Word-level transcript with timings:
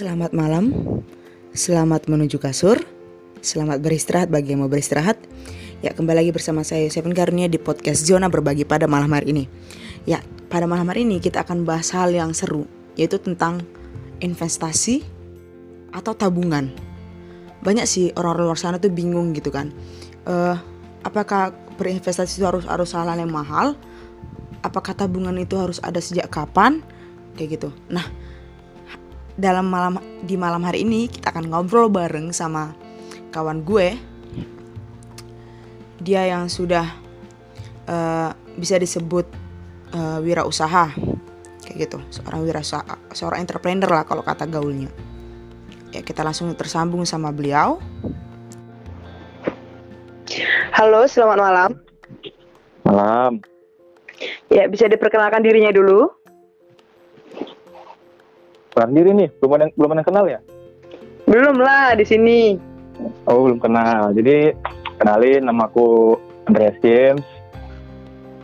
Selamat 0.00 0.32
malam, 0.32 0.72
selamat 1.52 2.08
menuju 2.08 2.40
kasur, 2.40 2.80
selamat 3.44 3.84
beristirahat 3.84 4.32
bagi 4.32 4.56
yang 4.56 4.64
mau 4.64 4.72
beristirahat. 4.72 5.20
Ya 5.84 5.92
kembali 5.92 6.24
lagi 6.24 6.32
bersama 6.32 6.64
saya 6.64 6.88
Yosefin 6.88 7.12
Karunia 7.12 7.52
di 7.52 7.60
podcast 7.60 8.08
Zona 8.08 8.32
Berbagi 8.32 8.64
pada 8.64 8.88
malam 8.88 9.12
hari 9.12 9.36
ini. 9.36 9.44
Ya 10.08 10.24
pada 10.48 10.64
malam 10.64 10.88
hari 10.88 11.04
ini 11.04 11.20
kita 11.20 11.44
akan 11.44 11.68
bahas 11.68 11.92
hal 11.92 12.16
yang 12.16 12.32
seru 12.32 12.64
yaitu 12.96 13.20
tentang 13.20 13.60
investasi 14.24 15.04
atau 15.92 16.16
tabungan. 16.16 16.72
Banyak 17.60 17.84
sih 17.84 18.08
orang-orang 18.16 18.56
luar 18.56 18.56
sana 18.56 18.80
tuh 18.80 18.88
bingung 18.88 19.36
gitu 19.36 19.52
kan. 19.52 19.68
Uh, 20.24 20.56
apakah 21.04 21.52
berinvestasi 21.76 22.40
itu 22.40 22.48
harus 22.48 22.64
harus 22.64 22.88
hal 22.96 23.04
yang 23.04 23.28
mahal? 23.28 23.76
Apakah 24.64 24.96
tabungan 24.96 25.36
itu 25.36 25.60
harus 25.60 25.76
ada 25.84 26.00
sejak 26.00 26.32
kapan? 26.32 26.80
Kayak 27.36 27.60
gitu. 27.60 27.68
Nah, 27.92 28.29
dalam 29.40 29.72
malam 29.72 29.96
di 30.20 30.36
malam 30.36 30.60
hari 30.60 30.84
ini 30.84 31.08
kita 31.08 31.32
akan 31.32 31.48
ngobrol 31.48 31.88
bareng 31.88 32.28
sama 32.30 32.76
kawan 33.32 33.64
gue. 33.64 33.96
Dia 36.04 36.28
yang 36.28 36.52
sudah 36.52 36.84
uh, 37.88 38.36
bisa 38.60 38.76
disebut 38.76 39.24
uh, 39.96 40.20
wirausaha 40.20 40.92
kayak 41.64 41.76
gitu, 41.88 41.98
seorang 42.12 42.44
wirausaha, 42.44 42.96
seorang 43.16 43.40
entrepreneur 43.40 43.88
lah 43.88 44.04
kalau 44.04 44.20
kata 44.20 44.44
gaulnya. 44.44 44.92
Ya 45.90 46.04
kita 46.04 46.20
langsung 46.20 46.52
tersambung 46.52 47.08
sama 47.08 47.32
beliau. 47.32 47.80
Halo, 50.70 51.04
selamat 51.04 51.38
malam. 51.40 51.70
Malam. 52.86 53.32
Ya, 54.48 54.70
bisa 54.70 54.86
diperkenalkan 54.86 55.42
dirinya 55.42 55.74
dulu. 55.74 56.19
Kenal 58.70 58.90
diri 58.94 59.10
nih, 59.10 59.28
belum 59.42 59.52
ada 59.58 59.66
belum 59.74 59.90
ada 59.98 60.04
kenal 60.06 60.24
ya? 60.30 60.38
Belum 61.26 61.58
lah 61.58 61.98
di 61.98 62.06
sini. 62.06 62.54
Oh 63.26 63.42
belum 63.50 63.58
kenal. 63.58 64.14
Jadi 64.14 64.54
kenalin 65.02 65.42
nama 65.42 65.66
aku 65.66 66.14
Andreas 66.46 66.78
James. 66.78 67.26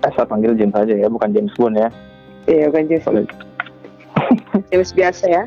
Eh, 0.02 0.10
saya 0.18 0.26
panggil 0.26 0.58
James 0.58 0.74
aja 0.74 0.94
ya, 0.98 1.06
bukan 1.06 1.30
James 1.30 1.54
Bond 1.54 1.78
ya. 1.78 1.94
Iya 2.50 2.74
bukan 2.74 2.90
James. 2.90 3.06
Boleh. 3.06 3.26
James 4.74 4.90
biasa 4.90 5.24
ya. 5.30 5.42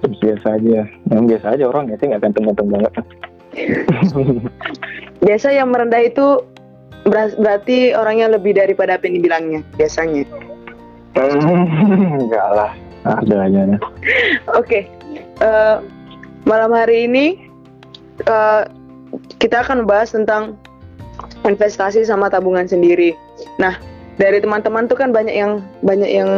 James 0.00 0.18
biasa 0.24 0.46
aja. 0.56 0.80
Yang 1.12 1.24
biasa 1.36 1.46
aja 1.60 1.64
orang 1.68 1.84
ya, 1.92 1.96
sih 2.00 2.06
nggak 2.08 2.22
ganteng-ganteng 2.24 2.68
banget. 2.72 2.92
biasa 5.24 5.48
yang 5.52 5.68
merendah 5.68 6.00
itu 6.00 6.40
berarti 7.36 7.92
orangnya 7.92 8.32
lebih 8.32 8.56
daripada 8.56 8.96
apa 8.96 9.04
yang 9.12 9.20
dibilangnya 9.20 9.60
biasanya. 9.76 10.24
Enggak 12.24 12.48
lah 12.56 12.72
ada 13.04 13.36
aja 13.48 13.60
ya. 13.76 13.78
Oke, 14.56 14.88
uh, 15.40 15.80
malam 16.44 16.72
hari 16.76 17.08
ini 17.08 17.50
uh, 18.28 18.68
kita 19.40 19.64
akan 19.64 19.88
bahas 19.88 20.12
tentang 20.12 20.56
investasi 21.44 22.04
sama 22.04 22.28
tabungan 22.28 22.68
sendiri. 22.68 23.16
Nah, 23.56 23.76
dari 24.20 24.40
teman-teman 24.40 24.84
tuh 24.84 25.00
kan 25.00 25.10
banyak 25.10 25.32
yang 25.32 25.64
banyak 25.80 26.10
yang 26.10 26.30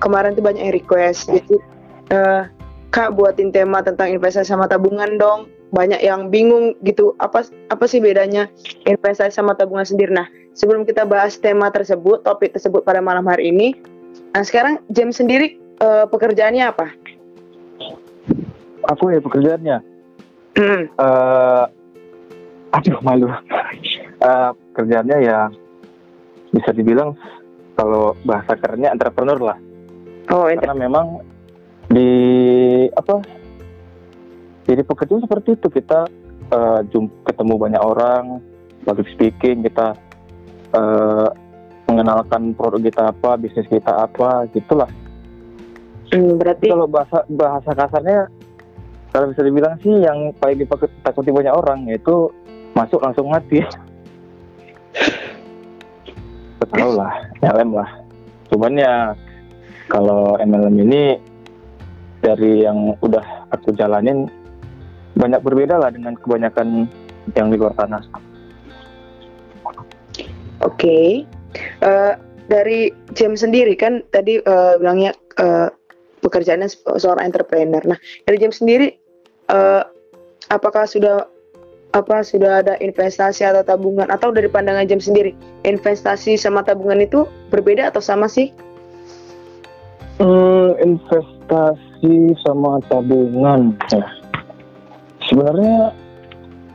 kemarin 0.00 0.32
tuh 0.32 0.44
banyak 0.44 0.62
yang 0.70 0.74
request 0.74 1.28
gitu. 1.28 1.60
Uh, 2.08 2.48
Kak 2.94 3.12
buatin 3.12 3.52
tema 3.52 3.84
tentang 3.84 4.08
investasi 4.08 4.48
sama 4.48 4.64
tabungan 4.64 5.20
dong. 5.20 5.52
Banyak 5.74 6.00
yang 6.00 6.32
bingung 6.32 6.72
gitu. 6.86 7.12
Apa 7.20 7.44
apa 7.68 7.84
sih 7.84 8.00
bedanya 8.00 8.48
investasi 8.88 9.36
sama 9.36 9.52
tabungan 9.52 9.84
sendiri? 9.84 10.14
Nah, 10.14 10.24
sebelum 10.56 10.88
kita 10.88 11.04
bahas 11.04 11.36
tema 11.36 11.68
tersebut, 11.68 12.24
topik 12.24 12.56
tersebut 12.56 12.86
pada 12.86 13.04
malam 13.04 13.28
hari 13.28 13.52
ini, 13.52 13.76
nah 14.32 14.40
sekarang 14.40 14.80
Jam 14.94 15.12
sendiri 15.12 15.60
uh, 15.80 16.04
pekerjaannya 16.08 16.64
apa? 16.64 16.86
Aku 18.94 19.10
ya 19.10 19.20
pekerjaannya. 19.20 19.76
uh, 20.96 21.64
aduh 22.72 22.98
malu. 23.02 23.28
Uh, 24.22 24.50
pekerjaannya 24.72 25.16
ya 25.20 25.50
bisa 26.54 26.70
dibilang 26.72 27.12
kalau 27.76 28.16
bahasa 28.24 28.56
kerennya 28.56 28.94
entrepreneur 28.94 29.52
lah. 29.52 29.58
Oh, 30.32 30.48
Karena 30.48 30.74
memang 30.74 31.22
di 31.92 32.10
apa? 32.96 33.22
Jadi 34.66 34.82
pekerjaan 34.82 35.22
seperti 35.22 35.54
itu 35.54 35.68
kita 35.70 36.10
uh, 36.50 36.80
jump, 36.90 37.14
ketemu 37.22 37.54
banyak 37.54 37.78
orang, 37.78 38.42
public 38.82 39.06
speaking 39.14 39.62
kita 39.62 39.94
uh, 40.74 41.30
mengenalkan 41.86 42.50
produk 42.58 42.82
kita 42.82 43.02
apa, 43.14 43.38
bisnis 43.38 43.70
kita 43.70 43.92
apa, 43.94 44.50
gitulah. 44.50 44.90
Hmm, 46.14 46.38
berarti 46.38 46.70
kalau 46.70 46.86
bahasa 46.86 47.26
bahasa 47.26 47.70
kasarnya 47.74 48.30
kalau 49.10 49.32
bisa 49.32 49.42
dibilang 49.42 49.74
sih 49.80 50.04
yang 50.04 50.30
paling 50.38 50.60
ditakuti 50.62 51.30
banyak 51.32 51.54
orang 51.54 51.88
yaitu 51.88 52.30
masuk 52.76 53.00
langsung 53.00 53.32
mati. 53.32 53.64
Tahu 56.66 56.92
lah, 56.98 57.14
MLM 57.40 57.70
lah. 57.72 57.88
Cuman 58.50 58.76
ya 58.76 59.14
kalau 59.88 60.36
MLM 60.36 60.76
ini 60.82 61.16
dari 62.20 62.66
yang 62.66 62.98
udah 63.00 63.48
aku 63.54 63.72
jalanin 63.72 64.26
banyak 65.16 65.40
berbeda 65.40 65.80
lah 65.80 65.88
dengan 65.88 66.18
kebanyakan 66.20 66.90
yang 67.32 67.48
di 67.48 67.56
luar 67.56 67.72
sana. 67.78 68.02
Oke, 70.60 70.76
okay. 70.76 71.08
uh, 71.80 71.86
eh, 71.86 72.12
dari 72.50 72.90
Jam 73.16 73.36
sendiri 73.36 73.76
kan 73.76 74.04
tadi 74.12 74.40
uh, 74.42 74.76
bilangnya 74.80 75.12
uh, 75.40 75.68
pekerjaannya 76.26 76.66
seorang 76.98 77.30
entrepreneur. 77.30 77.82
Nah, 77.86 77.98
dari 78.26 78.36
James 78.42 78.58
sendiri, 78.58 78.98
uh, 79.54 79.86
apakah 80.50 80.90
sudah 80.90 81.30
apa 81.94 82.20
sudah 82.20 82.60
ada 82.60 82.74
investasi 82.82 83.46
atau 83.46 83.64
tabungan 83.64 84.10
atau 84.12 84.28
dari 84.28 84.50
pandangan 84.52 84.84
James 84.84 85.08
sendiri 85.08 85.32
investasi 85.64 86.36
sama 86.36 86.60
tabungan 86.60 87.00
itu 87.00 87.24
berbeda 87.48 87.88
atau 87.88 88.04
sama 88.04 88.28
sih? 88.28 88.52
Hmm, 90.20 90.76
investasi 90.80 92.36
sama 92.44 92.84
tabungan 92.92 93.72
ya. 93.88 94.04
Sebenarnya 95.24 95.96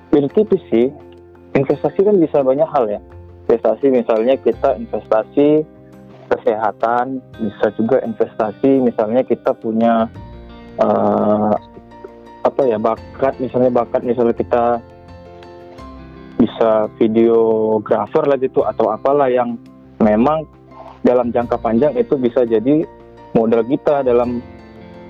beda 0.10 0.30
tipis 0.34 0.62
sih. 0.74 0.90
Investasi 1.52 2.08
kan 2.08 2.16
bisa 2.18 2.42
banyak 2.42 2.66
hal 2.66 2.88
ya. 2.88 3.00
Investasi 3.46 3.92
misalnya 3.92 4.40
kita 4.40 4.80
investasi 4.80 5.68
kesehatan, 6.32 7.20
bisa 7.36 7.68
juga 7.76 8.00
investasi. 8.00 8.80
Misalnya 8.80 9.28
kita 9.28 9.52
punya 9.52 10.08
uh, 10.80 11.54
apa 12.42 12.62
ya 12.66 12.80
bakat, 12.80 13.38
misalnya 13.44 13.70
bakat 13.70 14.02
misalnya 14.08 14.34
kita 14.34 14.64
bisa 16.40 16.90
videografer 16.98 18.26
lah 18.26 18.38
gitu 18.42 18.66
atau 18.66 18.90
apalah 18.90 19.30
yang 19.30 19.62
memang 20.02 20.50
dalam 21.06 21.30
jangka 21.30 21.62
panjang 21.62 21.94
itu 21.94 22.18
bisa 22.18 22.42
jadi 22.48 22.82
modal 23.38 23.62
kita 23.62 24.02
dalam 24.02 24.42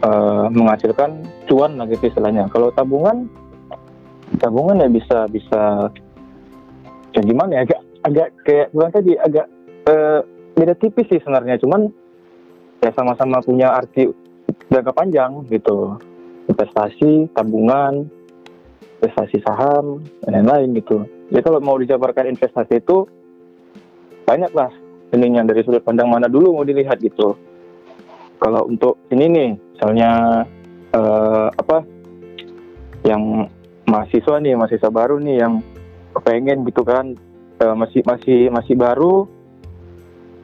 uh, 0.04 0.52
menghasilkan 0.52 1.24
cuan 1.48 1.80
lah 1.80 1.88
gitu 1.88 2.12
istilahnya. 2.12 2.52
Kalau 2.52 2.74
tabungan, 2.76 3.32
tabungan 4.44 4.84
ya 4.84 4.90
bisa 4.92 5.30
bisa 5.32 5.88
ya 7.12 7.22
gimana 7.24 7.60
ya 7.60 7.62
agak 7.68 7.82
agak 8.02 8.28
kayak 8.48 8.68
bilang 8.72 8.92
tadi 8.92 9.12
agak 9.20 9.46
uh, 9.88 10.20
beda 10.56 10.74
tipis 10.76 11.08
sih 11.08 11.20
sebenarnya 11.24 11.58
cuman 11.62 11.88
ya 12.82 12.92
sama-sama 12.98 13.40
punya 13.42 13.72
arti 13.72 14.10
jangka 14.72 14.92
panjang 14.96 15.46
gitu. 15.50 16.00
Investasi 16.50 17.32
tabungan 17.32 18.10
investasi 19.02 19.42
saham 19.42 20.06
dan 20.22 20.42
lain-lain 20.46 20.78
gitu. 20.78 21.10
Jadi 21.34 21.42
kalau 21.42 21.58
mau 21.58 21.80
dijabarkan 21.82 22.38
investasi 22.38 22.78
itu 22.78 23.10
banyak 24.30 24.54
lah 24.54 24.70
ininya 25.12 25.44
dari 25.50 25.66
sudut 25.66 25.82
pandang 25.82 26.08
mana 26.08 26.30
dulu 26.30 26.62
mau 26.62 26.66
dilihat 26.68 27.02
gitu. 27.02 27.34
Kalau 28.38 28.70
untuk 28.70 29.02
ini 29.10 29.26
nih 29.26 29.50
misalnya 29.58 30.12
uh, 30.94 31.50
apa 31.50 31.82
yang 33.06 33.50
mahasiswa 33.90 34.38
nih 34.38 34.54
mahasiswa 34.54 34.90
baru 34.94 35.18
nih 35.18 35.42
yang 35.42 35.54
kepengen 36.14 36.62
gitu 36.70 36.86
kan 36.86 37.18
uh, 37.62 37.74
masih 37.74 38.06
masih 38.06 38.54
masih 38.54 38.78
baru 38.78 39.26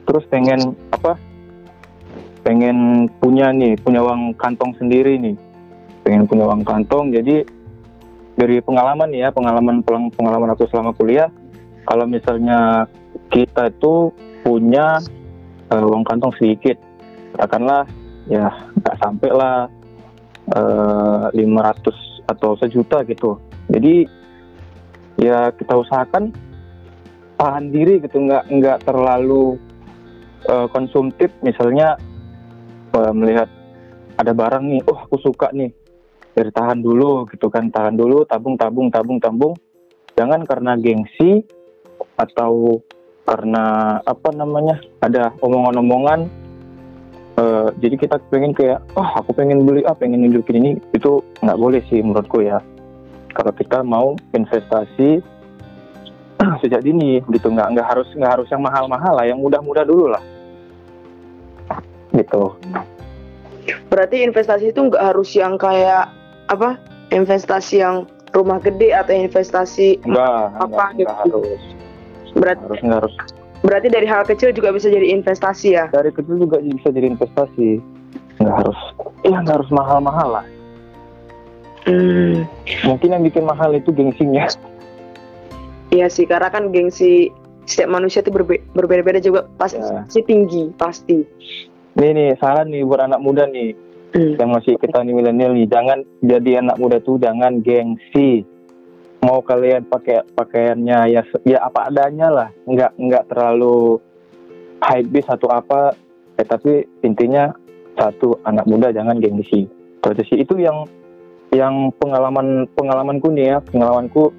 terus 0.08 0.24
pengen 0.32 0.74
apa? 0.96 1.20
Pengen 2.42 3.12
punya 3.20 3.52
nih 3.52 3.76
punya 3.84 4.00
uang 4.02 4.34
kantong 4.40 4.72
sendiri 4.80 5.20
nih. 5.20 5.36
Pengen 6.08 6.24
punya 6.26 6.48
uang 6.48 6.64
kantong 6.64 7.12
jadi 7.12 7.44
dari 8.38 8.62
pengalaman 8.64 9.12
ya 9.12 9.34
pengalaman 9.34 9.84
pengalaman 10.14 10.54
aku 10.54 10.70
selama 10.70 10.94
kuliah 10.94 11.28
kalau 11.90 12.06
misalnya 12.06 12.86
kita 13.34 13.74
itu 13.74 14.14
punya 14.46 15.02
uh, 15.74 15.84
uang 15.84 16.06
kantong 16.08 16.32
sedikit 16.40 16.78
katakanlah 17.36 17.84
ya 18.30 18.48
nggak 18.80 18.96
sampai 19.00 19.30
lah 19.32 19.58
uh, 20.56 21.32
eh, 21.32 21.44
500 21.44 22.28
atau 22.28 22.60
sejuta 22.60 23.08
gitu. 23.08 23.40
Jadi 23.72 24.04
ya 25.20 25.52
kita 25.56 25.74
usahakan 25.80 26.36
tahan 27.40 27.72
diri 27.72 28.04
gitu 28.04 28.20
nggak 28.20 28.52
nggak 28.52 28.78
terlalu 28.84 29.56
uh, 30.46 30.70
konsumtif 30.70 31.34
misalnya 31.42 31.98
uh, 32.94 33.10
melihat 33.10 33.50
ada 34.18 34.34
barang 34.34 34.66
nih 34.66 34.82
oh 34.90 34.98
aku 34.98 35.18
suka 35.22 35.50
nih 35.54 35.74
dari 36.38 36.54
tahan 36.54 36.86
dulu 36.86 37.26
gitu 37.34 37.50
kan 37.50 37.74
tahan 37.74 37.98
dulu 37.98 38.22
tabung 38.30 38.54
tabung 38.54 38.94
tabung 38.94 39.18
tabung. 39.18 39.54
Jangan 40.18 40.46
karena 40.50 40.74
gengsi 40.78 41.46
atau 42.18 42.82
karena 43.26 43.98
apa 44.02 44.30
namanya 44.34 44.82
ada 45.02 45.30
omongan-omongan 45.46 46.26
eh, 47.38 47.70
jadi 47.78 47.96
kita 48.02 48.16
pengen 48.34 48.54
kayak 48.54 48.82
oh 48.98 49.06
aku 49.18 49.34
pengen 49.38 49.66
beli 49.66 49.86
ah 49.86 49.94
pengen 49.94 50.26
nunjukin 50.26 50.58
ini 50.58 50.72
itu 50.98 51.22
nggak 51.42 51.60
boleh 51.62 51.82
sih 51.90 52.02
menurutku 52.02 52.42
ya. 52.42 52.58
Kalau 53.34 53.54
kita 53.54 53.86
mau 53.86 54.18
investasi 54.34 55.22
sejak 56.62 56.82
dini 56.86 57.22
gitu. 57.34 57.48
Nggak 57.50 57.78
nggak 57.78 57.88
harus 57.88 58.08
nggak 58.14 58.32
harus 58.40 58.48
yang 58.50 58.62
mahal-mahal 58.62 59.14
lah 59.18 59.26
yang 59.26 59.40
mudah-mudah 59.42 59.84
dulu 59.86 60.12
lah. 60.14 60.24
Gitu. 62.14 62.44
Berarti 63.92 64.24
investasi 64.24 64.72
itu 64.72 64.80
nggak 64.80 65.04
harus 65.14 65.36
yang 65.36 65.60
kayak 65.60 66.08
apa? 66.48 66.80
Investasi 67.12 67.84
yang 67.84 68.08
rumah 68.36 68.60
gede 68.60 68.92
atau 68.92 69.16
investasi 69.16 70.04
enggak 70.04 70.52
Apa 70.60 70.66
enggak, 70.68 70.88
gitu? 70.94 71.04
enggak 71.04 71.18
harus. 71.24 71.62
Berarti 72.38 72.62
harus 72.68 72.82
nggak 72.84 73.00
harus. 73.04 73.16
berarti 73.66 73.90
dari 73.90 74.06
hal 74.06 74.22
kecil 74.22 74.54
juga 74.54 74.70
bisa 74.70 74.86
jadi 74.86 75.18
investasi 75.18 75.68
ya? 75.74 75.90
dari 75.90 76.14
kecil 76.14 76.38
juga 76.38 76.62
bisa 76.62 76.94
jadi 76.94 77.10
investasi. 77.10 77.82
Nggak 78.38 78.56
harus 78.64 78.80
ya 79.26 79.38
nggak 79.42 79.56
harus 79.58 79.72
mahal-mahal 79.74 80.30
lah. 80.40 80.46
Hmm, 81.88 82.44
mungkin 82.86 83.16
yang 83.16 83.24
bikin 83.26 83.44
mahal 83.48 83.72
itu 83.74 83.90
gengsinya 83.96 84.46
iya 85.98 86.08
sih 86.08 86.24
karena 86.24 86.48
kan 86.48 86.70
gengsi 86.70 87.34
setiap 87.66 87.90
manusia 87.92 88.22
itu 88.22 88.30
berbe- 88.30 88.64
berbeda-beda 88.72 89.18
juga 89.20 89.50
pasti 89.58 89.82
Ya. 89.82 90.24
tinggi 90.24 90.70
pasti. 90.78 91.26
nih 91.94 92.14
nih 92.14 92.30
saran 92.38 92.70
nih 92.70 92.86
buat 92.86 93.02
anak 93.02 93.20
muda 93.20 93.50
nih 93.50 93.74
Hmm. 94.08 94.40
yang 94.40 94.50
masih 94.52 94.78
kita 94.78 95.04
nih 95.04 95.12
milenial 95.12 95.52
nih 95.52 95.68
jangan 95.68 96.00
jadi 96.22 96.62
anak 96.62 96.80
muda 96.80 96.98
tuh 96.98 97.18
jangan 97.18 97.60
gengsi 97.60 98.48
mau 99.20 99.42
kalian 99.42 99.84
pakai 99.84 100.24
pakaiannya 100.32 101.12
ya 101.12 101.22
ya 101.44 101.60
apa 101.60 101.92
adanya 101.92 102.28
lah 102.30 102.50
nggak 102.64 102.96
nggak 102.96 103.24
terlalu 103.28 104.00
high 104.80 105.04
bis 105.04 105.28
atau 105.28 105.52
apa 105.52 105.92
eh 106.38 106.46
tapi 106.46 106.88
intinya 107.02 107.52
satu 107.94 108.40
anak 108.44 108.64
muda 108.64 108.90
jangan 108.90 109.18
gengsi 109.18 109.68
itu 109.68 110.06
aja 110.06 110.24
sih 110.24 110.40
itu 110.40 110.56
yang 110.56 110.88
yang 111.50 111.92
pengalaman 111.98 112.64
pengalamanku 112.74 113.28
nih 113.28 113.52
ya 113.52 113.58
pengalamanku 113.60 114.32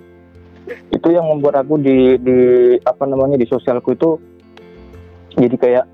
itu 0.93 1.09
yang 1.09 1.27
membuat 1.29 1.65
aku 1.65 1.81
di 1.81 2.17
di 2.21 2.39
apa 2.85 3.05
namanya 3.09 3.41
di 3.41 3.47
sosialku 3.49 3.95
itu 3.97 4.21
jadi 5.39 5.57
kayak 5.57 5.87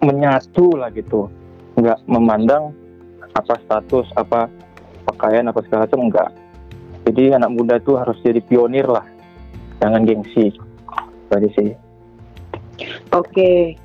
menyatu 0.00 0.76
lah 0.76 0.88
gitu. 0.92 1.28
Nggak 1.76 2.02
memandang 2.08 2.72
apa 3.36 3.56
status 3.62 4.10
apa 4.18 4.50
pakaian 5.06 5.48
apa 5.48 5.62
segala 5.64 5.86
macam 5.86 6.10
enggak 6.10 6.30
jadi 7.08 7.40
anak 7.40 7.50
muda 7.56 7.74
tuh 7.80 7.96
harus 7.96 8.14
jadi 8.20 8.44
pionir 8.44 8.84
lah. 8.84 9.06
Jangan 9.80 10.04
gengsi. 10.04 10.52
Tadi 11.32 11.48
sih. 11.56 11.70
Oke. 13.16 13.76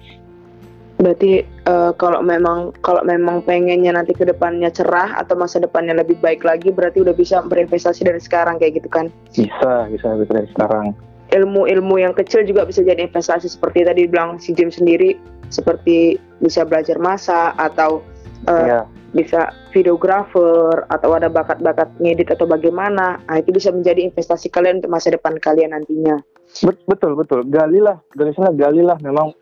Berarti 0.99 1.43
eh, 1.65 1.91
kalau 1.97 2.21
memang 2.21 2.71
kalau 2.81 3.01
memang 3.05 3.41
pengennya 3.43 3.93
nanti 3.93 4.13
ke 4.13 4.25
depannya 4.25 4.69
cerah 4.71 5.17
atau 5.17 5.35
masa 5.37 5.61
depannya 5.61 5.97
lebih 5.97 6.17
baik 6.21 6.45
lagi 6.45 6.71
berarti 6.71 7.01
udah 7.01 7.13
bisa 7.13 7.41
berinvestasi 7.45 8.05
dari 8.05 8.21
sekarang 8.21 8.61
kayak 8.61 8.81
gitu 8.81 8.89
kan. 8.89 9.09
bisa 9.33 9.89
bisa 9.89 10.07
dari 10.25 10.49
sekarang 10.53 10.95
Ilmu-ilmu 11.33 11.97
yang 11.97 12.13
kecil 12.13 12.45
juga 12.45 12.69
bisa 12.69 12.85
jadi 12.85 13.09
investasi 13.09 13.49
seperti 13.49 13.81
tadi 13.81 14.05
bilang 14.05 14.37
si 14.37 14.53
Jim 14.53 14.69
sendiri 14.69 15.17
seperti 15.49 16.21
bisa 16.37 16.61
belajar 16.61 17.01
masak 17.01 17.57
atau 17.57 18.05
eh, 18.45 18.65
ya 18.69 18.85
bisa 19.15 19.55
videographer 19.71 20.83
atau 20.91 21.15
ada 21.15 21.31
bakat-bakat 21.31 21.87
ngedit 22.03 22.35
atau 22.35 22.43
bagaimana. 22.43 23.15
Nah, 23.15 23.35
itu 23.39 23.55
bisa 23.55 23.71
menjadi 23.71 24.03
investasi 24.11 24.51
kalian 24.51 24.83
untuk 24.83 24.91
masa 24.91 25.15
depan 25.15 25.39
kalian 25.39 25.71
nantinya. 25.71 26.19
Bet- 26.61 26.83
betul 26.85 27.15
betul 27.17 27.47
galilah 27.47 27.99
sana 28.35 28.53
galilah 28.53 28.95
memang 29.01 29.33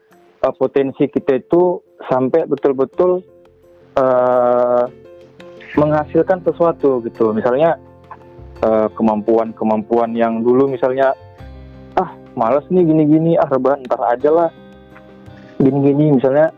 uh, 0.44 0.54
potensi 0.54 1.08
kita 1.08 1.40
itu 1.40 1.80
sampai 2.12 2.46
betul-betul 2.46 3.24
uh, 3.96 4.86
menghasilkan 5.80 6.44
sesuatu 6.44 7.02
gitu. 7.08 7.32
Misalnya 7.34 7.80
uh, 8.62 8.92
kemampuan-kemampuan 8.94 10.14
yang 10.14 10.44
dulu 10.44 10.70
misalnya 10.70 11.16
ah 11.98 12.12
malas 12.36 12.66
nih 12.70 12.84
gini-gini 12.84 13.40
ah 13.40 13.48
rebahan 13.48 13.82
ntar 13.88 14.02
aja 14.04 14.30
lah. 14.30 14.50
Gini-gini 15.58 16.20
misalnya 16.20 16.52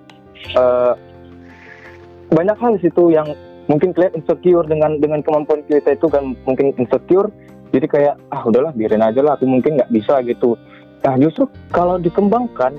uh, 0.58 0.98
banyak 2.34 2.58
hal 2.58 2.74
situ 2.82 3.14
yang 3.14 3.30
mungkin 3.70 3.94
kalian 3.94 4.18
insecure 4.18 4.66
dengan 4.66 4.98
dengan 4.98 5.22
kemampuan 5.22 5.62
kita 5.70 5.94
itu 5.94 6.10
kan 6.10 6.34
mungkin 6.44 6.74
insecure. 6.76 7.30
Jadi 7.70 7.86
kayak 7.92 8.16
ah 8.32 8.42
udahlah 8.48 8.72
biarin 8.72 9.04
aja 9.04 9.20
lah 9.20 9.36
aku 9.36 9.46
mungkin 9.46 9.78
nggak 9.78 9.92
bisa 9.94 10.24
gitu. 10.26 10.56
Nah 11.04 11.16
justru 11.22 11.46
kalau 11.70 12.00
dikembangkan 12.02 12.74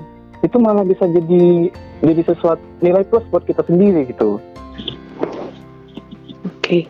itu 0.45 0.57
malah 0.61 0.85
bisa 0.85 1.09
jadi 1.09 1.73
jadi 2.05 2.21
sesuatu 2.25 2.61
nilai 2.83 3.01
plus 3.09 3.25
buat 3.33 3.43
kita 3.45 3.65
sendiri 3.65 4.05
gitu. 4.09 4.37
Oke. 6.45 6.85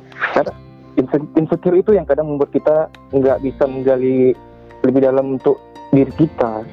Inse- 0.97 1.29
insecure 1.38 1.77
itu 1.77 1.94
yang 1.94 2.09
kadang 2.09 2.25
membuat 2.25 2.49
kita 2.49 2.89
nggak 3.13 3.45
bisa 3.45 3.63
menggali 3.69 4.33
lebih 4.81 5.01
dalam 5.05 5.38
untuk 5.38 5.61
diri 5.94 6.09
kita. 6.17 6.65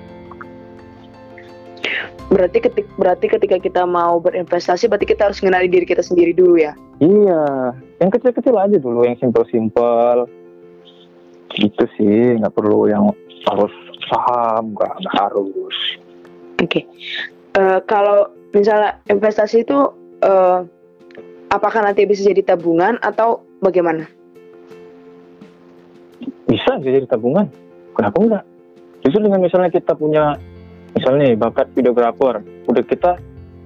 Berarti 2.33 2.59
ketik 2.65 2.89
berarti 2.97 3.27
ketika 3.29 3.61
kita 3.61 3.83
mau 3.85 4.19
berinvestasi 4.19 4.89
berarti 4.89 5.07
kita 5.07 5.29
harus 5.29 5.39
mengenali 5.45 5.69
diri 5.69 5.87
kita 5.87 6.01
sendiri 6.01 6.33
dulu 6.33 6.57
ya. 6.57 6.73
iya. 6.99 7.77
Yang 8.01 8.19
kecil-kecil 8.19 8.57
aja 8.57 8.77
dulu 8.81 9.05
yang 9.05 9.21
simple-simple 9.21 10.27
gitu 11.55 11.85
sih 11.95 12.41
nggak 12.41 12.51
perlu 12.51 12.91
yang 12.91 13.15
harus 13.47 13.75
saham 14.11 14.75
nggak 14.75 14.95
harus 15.15 15.77
Oke. 16.65 16.89
Eh, 17.55 17.79
kalau 17.85 18.33
misalnya 18.57 18.99
investasi 19.13 19.63
itu 19.63 19.79
eh, 20.25 20.59
apakah 21.53 21.85
nanti 21.85 22.09
bisa 22.09 22.25
jadi 22.25 22.57
tabungan 22.57 22.97
atau 23.05 23.45
bagaimana? 23.61 24.09
bisa 26.49 26.77
bisa 26.81 26.91
jadi 27.03 27.07
tabungan 27.09 27.49
kenapa 27.97 28.17
enggak 28.21 28.45
justru 29.03 29.21
dengan 29.27 29.41
misalnya 29.43 29.71
kita 29.73 29.93
punya 29.97 30.37
misalnya 30.95 31.35
bakat 31.35 31.67
videografer 31.75 32.41
udah 32.71 32.85
kita 32.85 33.19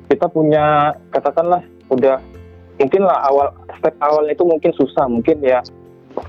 kita 0.09 0.27
punya 0.31 0.97
katakanlah 1.13 1.61
udah 1.93 2.17
mungkin 2.79 3.03
lah 3.05 3.19
awal 3.29 3.53
step 3.77 3.95
awalnya 4.01 4.33
itu 4.33 4.45
mungkin 4.47 4.71
susah 4.79 5.05
mungkin 5.11 5.43
ya 5.43 5.61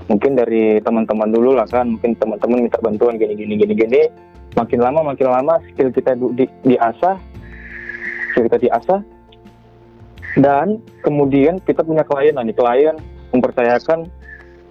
mungkin 0.06 0.36
dari 0.36 0.78
teman-teman 0.82 1.30
dulu 1.32 1.56
lah 1.56 1.66
kan 1.66 1.96
mungkin 1.96 2.14
teman-teman 2.18 2.66
minta 2.66 2.78
bantuan 2.82 3.16
gini 3.16 3.34
gini 3.34 3.54
gini 3.56 3.74
gini 3.74 4.02
makin 4.58 4.80
lama 4.82 5.14
makin 5.14 5.30
lama 5.30 5.62
skill 5.70 5.94
kita 5.94 6.18
di, 6.34 6.46
diasah 6.66 7.16
skill 8.32 8.46
kita 8.50 8.58
diasah 8.66 9.00
dan 10.38 10.78
kemudian 11.02 11.58
kita 11.66 11.82
punya 11.82 12.06
klien. 12.06 12.38
Lah 12.38 12.46
nih 12.46 12.54
klien 12.54 12.96
mempercayakan 13.34 14.06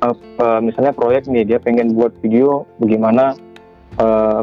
uh, 0.03 0.15
uh, 0.39 0.59
misalnya 0.63 0.95
proyek 0.95 1.27
nih 1.27 1.43
dia 1.43 1.59
pengen 1.59 1.91
buat 1.95 2.15
video 2.23 2.63
bagaimana 2.79 3.35
uh, 3.99 4.41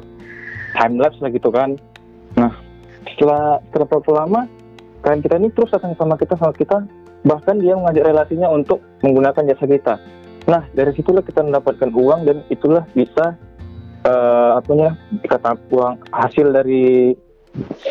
time 0.76 1.00
lapse 1.00 1.20
lah 1.24 1.32
gitu 1.32 1.48
kan. 1.48 1.80
Nah 2.36 2.52
setelah 3.08 3.64
setelah 3.72 4.28
lama 4.28 4.40
klien 5.00 5.20
kita 5.24 5.34
ini 5.40 5.48
terus 5.54 5.72
akan 5.72 5.96
sama 5.96 6.20
kita 6.20 6.36
sama 6.36 6.52
kita. 6.52 6.84
Bahkan 7.26 7.58
dia 7.58 7.74
mengajak 7.74 8.06
relasinya 8.06 8.52
untuk 8.52 8.84
menggunakan 9.02 9.42
jasa 9.50 9.64
kita. 9.66 9.94
Nah 10.46 10.62
dari 10.76 10.92
situlah 10.94 11.24
kita 11.24 11.42
mendapatkan 11.42 11.90
uang 11.90 12.28
dan 12.28 12.36
itulah 12.52 12.84
bisa 12.92 13.34
uh, 14.06 14.58
apanya 14.62 14.94
kata 15.26 15.58
uang 15.74 15.98
hasil 16.14 16.46
dari 16.54 17.12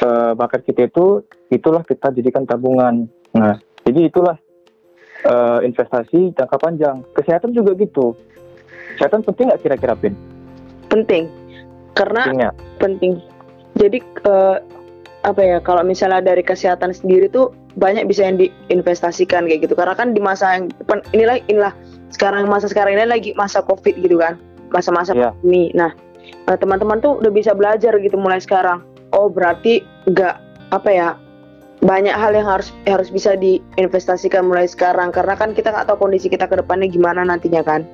uh, 0.01 0.31
bakat 0.33 0.63
kita 0.63 0.87
itu 0.87 1.21
itulah 1.51 1.83
kita 1.83 2.09
jadikan 2.15 2.47
tabungan 2.47 3.05
nah 3.35 3.59
jadi 3.85 4.09
itulah 4.09 4.39
uh, 5.25 5.59
investasi 5.61 6.33
jangka 6.33 6.57
panjang. 6.57 7.05
Kesehatan 7.13 7.53
juga 7.53 7.77
gitu. 7.77 8.17
Kesehatan 8.97 9.21
penting 9.25 9.45
nggak 9.53 9.61
kira-kira 9.61 9.93
Pin? 9.97 10.13
Penting. 10.89 11.27
Karena 11.93 12.25
Pentingnya. 12.27 12.51
penting. 12.81 13.13
Jadi 13.75 13.99
eh, 13.99 14.57
apa 15.27 15.41
ya 15.43 15.57
kalau 15.59 15.83
misalnya 15.83 16.23
dari 16.23 16.43
kesehatan 16.43 16.95
sendiri 16.95 17.27
tuh 17.27 17.51
banyak 17.75 18.07
bisa 18.07 18.23
yang 18.23 18.39
diinvestasikan 18.39 19.47
kayak 19.47 19.67
gitu. 19.67 19.75
Karena 19.75 19.95
kan 19.95 20.15
di 20.15 20.19
masa 20.23 20.59
yang 20.59 20.71
inilah 21.11 21.39
inilah 21.51 21.73
sekarang 22.11 22.47
masa 22.47 22.71
sekarang 22.71 22.95
ini 22.95 23.03
lagi 23.07 23.31
masa 23.35 23.59
covid 23.63 23.99
gitu 23.99 24.15
kan, 24.19 24.39
masa-masa 24.71 25.11
Iya. 25.11 25.31
ini. 25.43 25.71
Nah 25.75 25.91
eh, 26.31 26.57
teman-teman 26.57 27.01
tuh 27.01 27.19
udah 27.21 27.31
bisa 27.31 27.51
belajar 27.53 27.95
gitu 27.99 28.15
mulai 28.17 28.41
sekarang. 28.41 28.81
Oh 29.13 29.29
berarti 29.29 29.85
nggak 30.09 30.35
apa 30.73 30.89
ya 30.91 31.09
banyak 31.85 32.15
hal 32.17 32.33
yang 32.33 32.47
harus 32.49 32.73
harus 32.89 33.13
bisa 33.13 33.37
diinvestasikan 33.37 34.47
mulai 34.47 34.65
sekarang 34.65 35.13
karena 35.13 35.37
kan 35.37 35.53
kita 35.53 35.69
nggak 35.69 35.85
tahu 35.85 36.07
kondisi 36.09 36.31
kita 36.31 36.49
ke 36.49 36.57
depannya 36.57 36.89
gimana 36.89 37.21
nantinya 37.21 37.61
kan. 37.61 37.85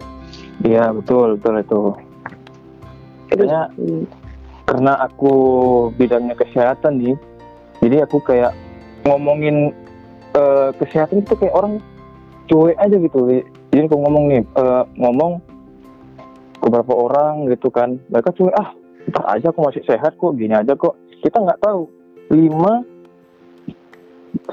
Iya 0.64 0.94
betul 0.94 1.36
betul 1.40 1.56
itu. 1.60 1.82
Hmm, 3.32 4.04
karena 4.68 5.08
aku 5.08 5.34
bidangnya 5.96 6.36
kesehatan 6.36 7.00
nih, 7.00 7.16
jadi 7.80 8.04
aku 8.04 8.20
kayak 8.20 8.52
ngomongin 9.08 9.72
eh, 10.36 10.70
kesehatan 10.76 11.24
itu 11.24 11.34
kayak 11.40 11.56
orang 11.56 11.80
cuek 12.52 12.76
aja 12.76 12.96
gitu. 13.00 13.20
jadi 13.72 13.88
aku 13.88 13.96
ngomong 14.04 14.24
nih 14.36 14.42
eh, 14.44 14.84
ngomong 15.00 15.40
beberapa 16.62 16.94
orang 16.94 17.50
gitu 17.50 17.74
kan. 17.74 17.98
Mereka 18.14 18.32
cuma 18.38 18.54
ah 18.56 18.70
ntar 19.10 19.26
aja 19.34 19.50
aku 19.50 19.66
masih 19.66 19.82
sehat 19.84 20.16
kok 20.16 20.34
gini 20.38 20.54
aja 20.54 20.78
kok. 20.78 20.96
Kita 21.22 21.42
nggak 21.42 21.62
tahu 21.62 21.90
lima 22.32 22.86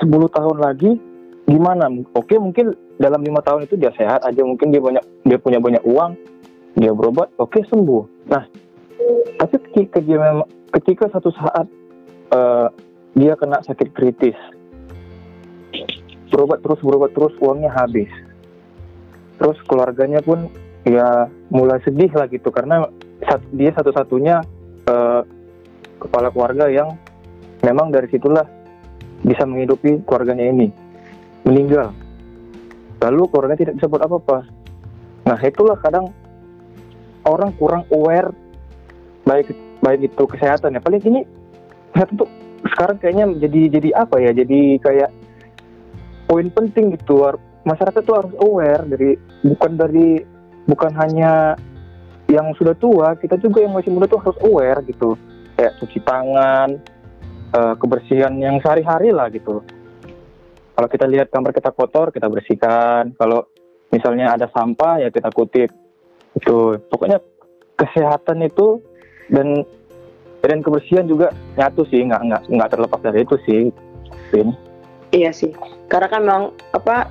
10 0.02 0.08
tahun 0.08 0.56
lagi 0.58 0.96
gimana. 1.48 1.88
Oke 2.16 2.40
mungkin 2.40 2.74
dalam 2.98 3.22
lima 3.22 3.44
tahun 3.44 3.68
itu 3.68 3.78
dia 3.78 3.92
sehat 3.94 4.24
aja 4.24 4.42
mungkin 4.42 4.74
dia 4.74 4.82
banyak 4.82 5.04
dia 5.24 5.38
punya 5.38 5.60
banyak 5.62 5.84
uang 5.86 6.12
dia 6.74 6.92
berobat 6.92 7.30
oke 7.38 7.60
sembuh. 7.68 8.04
Nah 8.32 8.44
tapi 9.38 9.54
ketika 9.70 10.02
dia 10.02 10.18
memang 10.18 10.48
ketika 10.80 11.08
satu 11.12 11.30
saat 11.32 11.66
eh, 12.34 12.68
dia 13.16 13.32
kena 13.38 13.62
sakit 13.64 13.88
kritis 13.96 14.36
berobat 16.28 16.60
terus 16.60 16.80
berobat 16.84 17.10
terus 17.16 17.34
uangnya 17.40 17.72
habis. 17.72 18.10
Terus 19.38 19.58
keluarganya 19.66 20.20
pun 20.20 20.50
ya 20.86 21.26
mulai 21.50 21.80
sedih 21.82 22.12
lah 22.14 22.30
gitu 22.30 22.52
karena 22.54 22.86
dia 23.50 23.70
satu-satunya 23.74 24.42
eh, 24.86 25.20
kepala 25.98 26.30
keluarga 26.30 26.70
yang 26.70 26.94
memang 27.66 27.90
dari 27.90 28.06
situlah 28.10 28.46
bisa 29.26 29.42
menghidupi 29.42 30.06
keluarganya 30.06 30.46
ini 30.46 30.68
meninggal. 31.42 31.90
Lalu 33.02 33.22
keluarganya 33.30 33.60
tidak 33.66 33.74
bisa 33.82 33.90
buat 33.90 34.02
apa-apa. 34.06 34.38
Nah 35.26 35.38
itulah 35.42 35.78
kadang 35.82 36.10
orang 37.26 37.50
kurang 37.58 37.84
aware 37.92 38.30
baik 39.26 39.52
baik 39.84 40.08
itu 40.08 40.24
kesehatan 40.24 40.74
ya 40.74 40.80
paling 40.80 41.02
ini 41.04 41.20
kesehatan 41.92 42.24
tuh 42.24 42.30
sekarang 42.74 42.96
kayaknya 42.96 43.24
jadi 43.36 43.60
jadi 43.78 43.88
apa 43.94 44.16
ya 44.18 44.30
jadi 44.32 44.60
kayak 44.80 45.10
poin 46.30 46.48
penting 46.52 46.94
gitu. 46.94 47.26
Masyarakat 47.66 48.00
tuh 48.00 48.16
harus 48.16 48.34
aware 48.40 48.82
dari 48.88 49.18
bukan 49.44 49.76
dari 49.76 50.24
bukan 50.68 50.92
hanya 51.00 51.56
yang 52.28 52.52
sudah 52.60 52.76
tua 52.76 53.16
kita 53.16 53.40
juga 53.40 53.64
yang 53.64 53.72
masih 53.72 53.88
muda 53.88 54.04
tuh 54.04 54.20
harus 54.20 54.38
aware 54.44 54.84
gitu. 54.84 55.16
Kayak 55.56 55.74
cuci 55.80 55.98
tangan 56.04 56.68
eh, 57.56 57.74
kebersihan 57.80 58.36
yang 58.36 58.60
sehari-hari 58.60 59.10
lah 59.10 59.32
gitu. 59.32 59.64
Kalau 60.78 60.88
kita 60.92 61.10
lihat 61.10 61.32
kamar 61.32 61.50
kita 61.56 61.72
kotor 61.74 62.12
kita 62.14 62.28
bersihkan. 62.30 63.16
Kalau 63.16 63.48
misalnya 63.90 64.36
ada 64.36 64.46
sampah 64.52 65.02
ya 65.02 65.08
kita 65.08 65.32
kutip. 65.32 65.72
Itu 66.36 66.78
pokoknya 66.92 67.18
kesehatan 67.74 68.44
itu 68.44 68.78
dan 69.32 69.64
dan 70.44 70.62
kebersihan 70.62 71.08
juga 71.08 71.32
nyatu 71.56 71.82
sih. 71.88 72.04
Nggak 72.04 72.22
nggak 72.28 72.42
nggak 72.52 72.70
terlepas 72.70 73.00
dari 73.02 73.24
itu 73.24 73.36
sih 73.48 73.72
Vin. 74.30 74.52
Iya 75.10 75.32
sih. 75.32 75.50
Karena 75.88 76.06
kan 76.12 76.20
memang 76.22 76.44
apa 76.76 77.08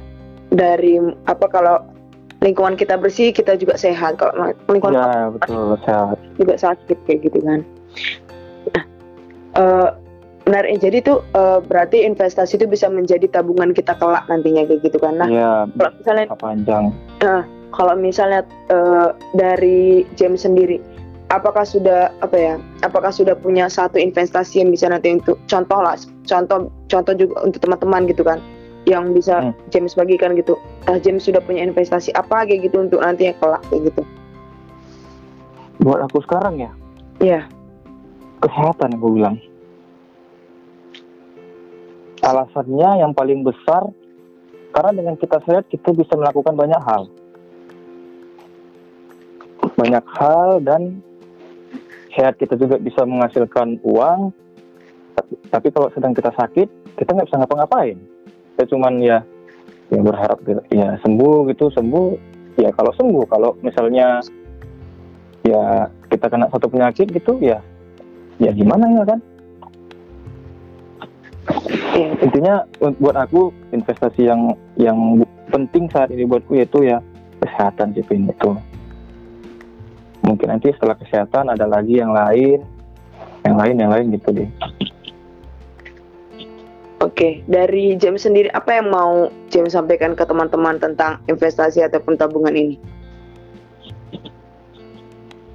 dari 0.53 1.01
apa 1.25 1.45
kalau 1.49 1.96
lingkungan 2.41 2.77
kita 2.77 2.95
bersih 2.97 3.33
kita 3.33 3.57
juga 3.57 3.75
sehat. 3.77 4.21
Kalau 4.21 4.53
lingkungan 4.69 4.97
ya 4.97 5.33
betul 5.33 5.77
sehat 5.85 6.17
juga 6.37 6.53
sakit 6.57 6.97
kayak 7.09 7.19
gitu 7.25 7.39
kan. 7.41 7.59
Nah, 8.73 8.83
eh 9.57 9.89
menarik. 10.47 10.79
Jadi 10.79 10.97
tuh 11.03 11.19
eh, 11.35 11.59
berarti 11.65 12.07
investasi 12.07 12.61
itu 12.61 12.65
bisa 12.69 12.87
menjadi 12.87 13.27
tabungan 13.27 13.73
kita 13.75 13.97
kelak 13.99 14.23
nantinya 14.31 14.63
kayak 14.63 14.81
gitu 14.85 14.97
kan. 15.01 15.19
Nah, 15.19 15.27
ya 15.27 15.51
kalau 15.75 15.91
misalnya 15.97 16.25
panjang 16.37 16.85
kalau 17.75 17.93
misalnya 17.99 18.41
eh, 18.71 19.09
dari 19.35 20.07
James 20.15 20.47
sendiri, 20.47 20.79
apakah 21.29 21.67
sudah 21.67 22.15
apa 22.23 22.37
ya? 22.37 22.55
Apakah 22.81 23.11
sudah 23.11 23.35
punya 23.35 23.67
satu 23.67 23.99
investasi 23.99 24.63
yang 24.63 24.71
bisa 24.71 24.87
nanti 24.87 25.11
untuk 25.11 25.35
contoh 25.51 25.79
lah, 25.83 25.99
contoh 26.23 26.71
contoh 26.87 27.13
juga 27.13 27.43
untuk 27.43 27.59
teman-teman 27.59 28.07
gitu 28.07 28.23
kan, 28.23 28.39
yang 28.87 29.11
bisa 29.11 29.43
Hmm. 29.43 29.53
James 29.67 29.91
bagikan 29.93 30.31
gitu. 30.33 30.55
Ah, 30.87 30.95
James 30.95 31.21
sudah 31.21 31.43
punya 31.43 31.61
investasi 31.61 32.15
apa 32.15 32.47
kayak 32.47 32.71
gitu 32.71 32.79
untuk 32.79 33.03
nanti 33.03 33.27
yang 33.27 33.37
kelak 33.37 33.59
kayak 33.67 33.91
gitu. 33.91 34.01
buat 35.77 36.01
aku 36.01 36.25
sekarang 36.25 36.57
ya 36.57 36.71
Iya. 37.21 37.45
kesehatan 38.41 38.97
aku 38.97 39.13
bilang 39.13 39.37
alasannya 42.19 43.05
yang 43.05 43.13
paling 43.13 43.45
besar 43.45 43.85
karena 44.73 44.91
dengan 44.91 45.15
kita 45.15 45.37
sehat 45.45 45.69
kita 45.69 45.93
bisa 45.93 46.17
melakukan 46.17 46.57
banyak 46.57 46.81
hal 46.81 47.05
banyak 49.77 50.05
hal 50.17 50.49
dan 50.65 50.99
sehat 52.11 52.41
kita 52.41 52.57
juga 52.57 52.81
bisa 52.81 53.05
menghasilkan 53.05 53.77
uang 53.85 54.33
tapi, 55.13 55.33
tapi 55.53 55.67
kalau 55.69 55.93
sedang 55.93 56.17
kita 56.17 56.33
sakit 56.33 56.67
kita 56.97 57.09
nggak 57.13 57.29
bisa 57.29 57.37
ngapa-ngapain 57.37 58.01
kita 58.57 58.73
cuman 58.73 58.97
ya 58.97 59.21
ya 59.93 60.01
berharap 60.01 60.41
ya 60.73 60.97
sembuh 61.05 61.45
gitu 61.53 61.69
sembuh 61.77 62.07
ya 62.57 62.73
kalau 62.73 62.89
sembuh 62.97 63.23
kalau 63.29 63.53
misalnya 63.61 64.17
ya 65.45 65.85
kita 66.09 66.25
kena 66.25 66.49
satu 66.49 66.65
penyakit 66.65 67.05
gitu 67.13 67.37
ya 67.37 67.61
ya 68.41 68.49
gimana 68.49 68.89
ya 68.97 69.05
kan? 69.05 69.19
Iya. 71.93 72.09
intinya 72.25 72.55
buat 72.97 73.13
aku 73.13 73.53
investasi 73.69 74.25
yang 74.25 74.57
yang 74.73 75.21
penting 75.53 75.85
saat 75.93 76.09
ini 76.09 76.25
buatku 76.25 76.57
yaitu 76.57 76.81
ya 76.81 76.97
kesehatan 77.39 77.93
sih 77.93 78.03
Vin, 78.09 78.25
itu 78.25 78.51
mungkin 80.25 80.47
nanti 80.49 80.73
setelah 80.73 80.97
kesehatan 80.97 81.53
ada 81.53 81.69
lagi 81.69 82.01
yang 82.01 82.11
lain 82.11 82.65
yang 83.45 83.55
lain 83.55 83.75
yang 83.79 83.91
lain 83.93 84.05
gitu 84.17 84.29
deh 84.33 84.49
Oke, 86.97 87.45
dari 87.45 87.93
James 87.93 88.25
sendiri 88.25 88.49
apa 88.57 88.81
yang 88.81 88.89
mau 88.89 89.29
James 89.53 89.77
sampaikan 89.77 90.17
ke 90.17 90.25
teman-teman 90.25 90.81
tentang 90.81 91.21
investasi 91.29 91.85
ataupun 91.85 92.17
tabungan 92.17 92.57
ini? 92.57 92.81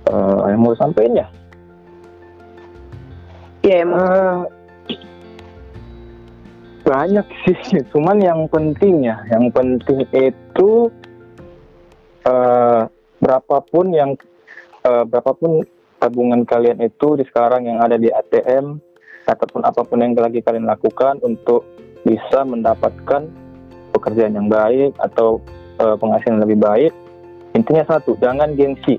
Eh, 0.07 0.39
yang 0.53 0.61
mau 0.63 0.77
sampein 0.79 1.19
ya 1.19 1.27
Iya, 3.63 3.87
emang. 3.87 4.03
Eh, 4.03 4.41
banyak 6.83 7.27
sih 7.47 7.79
cuman 7.95 8.19
yang 8.19 8.51
penting 8.51 9.07
ya 9.07 9.23
yang 9.31 9.55
penting 9.55 10.03
itu 10.11 10.91
eh 12.27 12.83
berapapun 13.23 13.95
yang 13.95 14.19
eh, 14.83 15.05
berapapun 15.07 15.63
tabungan 16.03 16.43
kalian 16.43 16.83
itu 16.83 17.15
di 17.15 17.25
sekarang 17.31 17.71
yang 17.71 17.79
ada 17.79 17.95
di 17.95 18.11
ATM 18.11 18.83
ataupun 19.27 19.63
apa 19.63 19.87
pun 19.87 20.03
yang 20.03 20.17
lagi 20.19 20.43
kalian 20.43 20.67
lakukan 20.67 21.19
untuk 21.23 21.67
bisa 22.03 22.43
mendapatkan 22.43 23.31
pekerjaan 23.95 24.35
yang 24.35 24.49
baik 24.51 24.95
atau 24.99 25.39
eh, 25.79 25.97
penghasilan 25.99 26.43
lebih 26.43 26.59
baik 26.59 26.93
intinya 27.55 27.85
satu 27.87 28.19
jangan 28.19 28.55
gengsi 28.59 28.99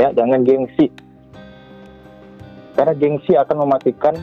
ya 0.00 0.10
jangan 0.16 0.42
gengsi 0.42 0.88
karena 2.74 2.92
gengsi 2.98 3.32
akan 3.38 3.56
mematikan 3.66 4.14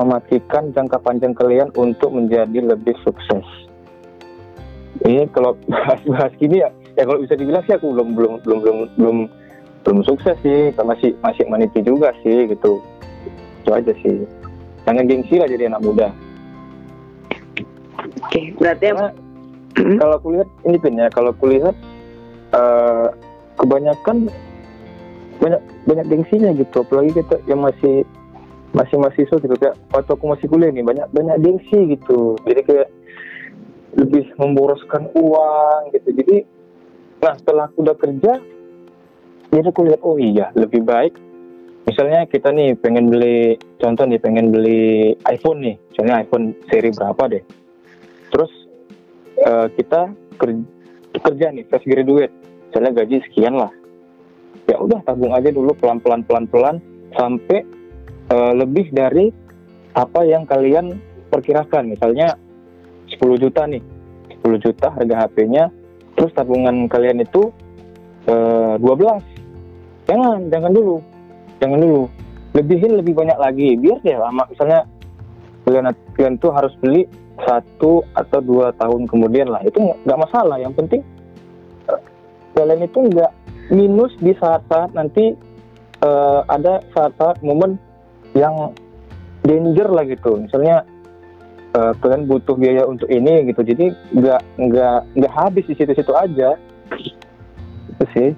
mematikan 0.00 0.72
jangka 0.72 0.98
panjang 1.04 1.36
kalian 1.36 1.68
untuk 1.76 2.12
menjadi 2.12 2.64
lebih 2.64 2.96
sukses. 3.04 3.44
Ini 5.04 5.28
kalau 5.36 5.56
bahas-bahas 5.72 6.32
gini 6.40 6.64
ya, 6.64 6.72
ya 6.96 7.04
kalau 7.04 7.20
bisa 7.20 7.36
dibilang 7.36 7.64
sih 7.68 7.76
aku 7.76 7.92
belum 7.92 8.16
belum 8.16 8.32
belum 8.44 8.58
belum 8.64 8.78
belum 8.96 9.18
belum 9.82 9.98
sukses 10.06 10.38
sih, 10.40 10.72
masih 10.78 11.12
masih 11.20 11.44
meniti 11.50 11.84
juga 11.84 12.14
sih 12.24 12.48
gitu. 12.48 12.80
Itu 13.62 13.70
aja 13.70 13.92
sih. 14.02 14.26
Jangan 14.82 15.06
gengsi 15.06 15.38
lah 15.38 15.46
jadi 15.46 15.70
anak 15.70 15.86
muda. 15.86 16.10
Oke, 18.26 18.50
berarti 18.58 18.90
yang 18.90 18.98
Karena 18.98 19.96
kalau 19.96 20.16
kulihat 20.20 20.48
ini 20.68 20.76
pin 20.76 21.00
ya, 21.00 21.08
kalau 21.08 21.32
kulihat 21.40 21.72
eh, 22.52 23.06
kebanyakan 23.56 24.28
banyak 25.40 25.62
banyak 25.88 26.06
gengsinya 26.12 26.50
gitu, 26.54 26.84
apalagi 26.84 27.18
kita 27.18 27.40
yang 27.48 27.64
masih 27.64 28.04
masih 28.76 28.96
mahasiswa 29.00 29.36
gitu. 29.40 29.54
Kayak 29.56 29.80
waktu 29.90 30.10
aku 30.12 30.24
masih 30.28 30.46
kuliah 30.52 30.70
nih 30.70 30.84
banyak 30.84 31.06
banyak 31.10 31.36
gengsi 31.40 31.96
gitu, 31.96 32.36
jadi 32.44 32.60
kayak 32.68 32.88
lebih 33.96 34.24
memboroskan 34.36 35.08
uang 35.16 35.80
gitu, 35.92 36.08
jadi 36.16 36.36
nah 37.20 37.36
setelah 37.36 37.68
aku 37.68 37.84
udah 37.84 37.96
kerja, 37.96 38.32
jadi 39.52 39.66
aku 39.68 39.80
lihat 39.88 40.00
oh 40.00 40.16
iya 40.16 40.48
lebih 40.56 40.84
baik 40.84 41.12
misalnya 41.92 42.24
kita 42.24 42.48
nih 42.48 42.72
pengen 42.80 43.12
beli 43.12 43.60
contoh 43.76 44.08
nih 44.08 44.16
pengen 44.16 44.48
beli 44.48 45.12
iPhone 45.28 45.60
nih, 45.60 45.76
misalnya 45.92 46.24
iPhone 46.24 46.56
seri 46.72 46.88
berapa 46.88 47.22
deh, 47.28 47.44
terus 48.32 48.52
eh, 49.44 49.66
kita 49.76 50.08
kerja, 50.40 50.64
kerja 51.20 51.46
nih 51.52 51.68
fresh 51.68 51.84
graduate. 51.84 52.32
Misalnya 52.72 53.04
gaji 53.04 53.16
sekian 53.28 53.60
lah. 53.60 53.68
Ya 54.64 54.80
udah 54.80 55.04
tabung 55.04 55.36
aja 55.36 55.52
dulu 55.52 55.76
pelan 55.76 56.00
pelan 56.00 56.24
pelan 56.24 56.48
pelan 56.48 56.76
sampai 57.12 57.60
eh, 58.32 58.52
lebih 58.56 58.88
dari 58.96 59.28
apa 59.92 60.24
yang 60.24 60.48
kalian 60.48 60.96
perkirakan. 61.28 61.92
Misalnya 61.92 62.40
10 63.12 63.20
juta 63.36 63.68
nih. 63.68 63.84
10 64.40 64.64
juta 64.64 64.88
harga 64.90 65.28
HP-nya 65.28 65.68
terus 66.16 66.32
tabungan 66.34 66.88
kalian 66.88 67.22
itu 67.22 67.52
eh, 68.26 68.74
12 68.80 68.80
jangan 70.08 70.50
jangan 70.50 70.72
dulu 70.72 70.98
jangan 71.62 71.78
dulu. 71.78 72.10
Lebihin 72.58 72.98
lebih 72.98 73.14
banyak 73.14 73.38
lagi. 73.38 73.78
Biar 73.78 74.02
deh 74.02 74.18
lama. 74.18 74.42
Misalnya 74.50 74.82
kalian 75.62 75.94
kalian 76.18 76.34
tuh 76.42 76.50
harus 76.50 76.74
beli 76.82 77.06
satu 77.46 78.02
atau 78.18 78.40
dua 78.42 78.74
tahun 78.76 79.06
kemudian 79.06 79.46
lah. 79.46 79.62
Itu 79.62 79.78
nggak 79.78 80.18
masalah. 80.18 80.58
Yang 80.58 80.74
penting 80.82 81.00
kalian 82.52 82.82
itu 82.84 82.98
nggak 82.98 83.32
minus 83.72 84.12
di 84.20 84.36
saat-saat 84.36 84.92
nanti 84.92 85.32
uh, 86.04 86.44
ada 86.50 86.84
saat-saat 86.92 87.40
momen 87.40 87.78
yang 88.36 88.74
danger 89.46 89.88
lah 89.88 90.04
gitu. 90.04 90.36
Misalnya 90.36 90.84
uh, 91.78 91.96
kalian 92.04 92.28
butuh 92.28 92.58
biaya 92.58 92.84
untuk 92.84 93.08
ini 93.08 93.48
gitu. 93.48 93.64
Jadi 93.64 93.96
nggak 94.12 94.40
nggak 94.60 94.98
nggak 95.16 95.32
habis 95.32 95.64
di 95.70 95.74
situ-situ 95.78 96.12
aja. 96.12 96.58
Itu 97.96 98.04
sih 98.12 98.30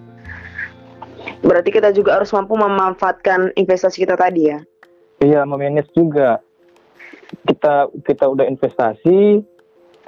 berarti 1.44 1.70
kita 1.70 1.92
juga 1.92 2.16
harus 2.16 2.32
mampu 2.32 2.56
memanfaatkan 2.56 3.52
investasi 3.54 4.02
kita 4.02 4.16
tadi 4.16 4.50
ya 4.50 4.58
iya 5.20 5.40
memanage 5.44 5.92
juga 5.92 6.40
kita 7.44 7.92
kita 8.08 8.24
udah 8.24 8.48
investasi 8.48 9.44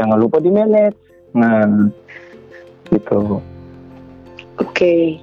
jangan 0.01 0.19
lupa 0.19 0.41
di 0.41 0.49
manage 0.49 0.97
nah 1.37 1.69
gitu 2.89 3.39
oke 4.59 4.73
okay. 4.73 5.21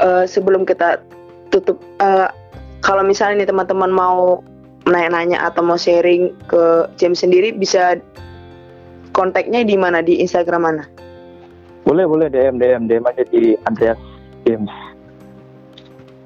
uh, 0.00 0.24
eh, 0.24 0.24
sebelum 0.24 0.64
kita 0.64 1.04
tutup 1.52 1.78
uh, 2.00 2.32
kalau 2.80 3.04
misalnya 3.04 3.44
nih 3.44 3.48
teman-teman 3.48 3.92
mau 3.92 4.40
nanya-nanya 4.84 5.48
atau 5.48 5.64
mau 5.64 5.80
sharing 5.80 6.36
ke 6.44 6.88
James 7.00 7.24
sendiri 7.24 7.56
bisa 7.56 7.96
kontaknya 9.16 9.64
di 9.64 9.78
mana 9.78 10.04
di 10.04 10.20
Instagram 10.20 10.62
mana? 10.68 10.84
Boleh 11.88 12.04
boleh 12.04 12.28
DM 12.28 12.60
DM 12.60 12.84
DM 12.90 13.04
aja 13.08 13.24
di 13.32 13.56
Andreas 13.64 14.00
James. 14.44 14.93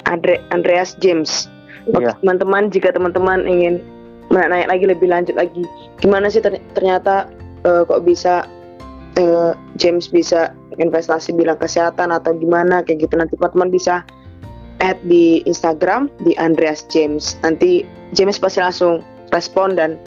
Andre 0.09 0.41
Andreas 0.51 0.97
James. 0.99 1.47
Iya. 1.89 2.17
Teman-teman 2.21 2.73
jika 2.73 2.93
teman-teman 2.93 3.45
ingin 3.49 3.81
nanya 4.29 4.69
lagi 4.69 4.85
lebih 4.85 5.09
lanjut 5.09 5.37
lagi, 5.37 5.65
gimana 6.05 6.29
sih 6.29 6.45
ternyata 6.77 7.33
uh, 7.65 7.85
kok 7.89 8.05
bisa 8.05 8.45
uh, 9.17 9.53
James 9.81 10.09
bisa 10.09 10.53
investasi 10.77 11.33
bilang 11.33 11.57
kesehatan 11.57 12.13
atau 12.13 12.37
gimana 12.37 12.85
kayak 12.85 13.09
gitu 13.09 13.15
nanti 13.17 13.35
teman-teman 13.41 13.73
bisa 13.73 14.05
add 14.79 14.99
di 15.09 15.43
Instagram 15.49 16.13
di 16.23 16.37
Andreas 16.39 16.87
James. 16.93 17.41
Nanti 17.43 17.83
James 18.15 18.39
pasti 18.39 18.63
langsung 18.63 19.03
respon 19.35 19.75
dan 19.75 19.99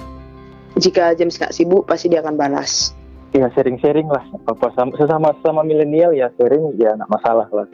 jika 0.79 1.11
James 1.17 1.35
nggak 1.35 1.51
sibuk 1.51 1.83
pasti 1.85 2.07
dia 2.07 2.23
akan 2.23 2.39
balas. 2.39 2.95
Ya 3.31 3.47
sharing-sharing 3.51 4.11
lah 4.11 4.23
apa 4.47 4.71
sama 4.75 4.91
sesama 4.99 5.31
sama 5.39 5.63
milenial 5.63 6.11
ya 6.11 6.31
sharing 6.39 6.75
ya 6.79 6.95
nggak 6.95 7.11
masalah 7.11 7.47
lah. 7.51 7.67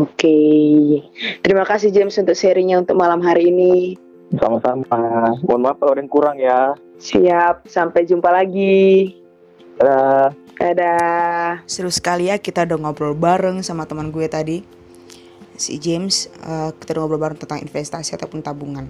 Oke, 0.00 0.16
okay. 0.16 1.04
terima 1.44 1.68
kasih 1.68 1.92
James 1.92 2.16
untuk 2.16 2.32
sharingnya 2.32 2.80
untuk 2.80 2.96
malam 2.96 3.20
hari 3.20 3.52
ini. 3.52 4.00
Sama-sama. 4.32 5.36
Mohon 5.44 5.60
maaf 5.60 5.76
kalau 5.76 5.92
ada 5.92 6.00
yang 6.00 6.08
kurang 6.08 6.36
ya. 6.40 6.72
Siap, 6.96 7.68
sampai 7.68 8.08
jumpa 8.08 8.32
lagi. 8.32 9.12
Dadah. 9.76 10.32
Dadah. 10.56 11.64
Seru 11.68 11.92
sekali 11.92 12.32
ya 12.32 12.40
kita 12.40 12.64
udah 12.64 12.80
ngobrol 12.80 13.12
bareng 13.12 13.60
sama 13.60 13.84
teman 13.84 14.08
gue 14.08 14.24
tadi 14.24 14.64
si 15.60 15.76
James 15.76 16.32
uh, 16.48 16.72
kita 16.72 16.96
ngobrol 16.96 17.20
bareng 17.20 17.36
tentang 17.36 17.60
investasi 17.60 18.16
ataupun 18.16 18.40
tabungan. 18.40 18.88